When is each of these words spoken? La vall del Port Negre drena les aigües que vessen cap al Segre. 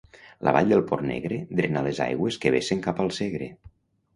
La 0.47 0.53
vall 0.55 0.71
del 0.73 0.81
Port 0.91 1.05
Negre 1.09 1.37
drena 1.59 1.83
les 1.89 2.01
aigües 2.09 2.41
que 2.47 2.53
vessen 2.57 2.83
cap 2.89 3.03
al 3.05 3.15
Segre. 3.19 3.51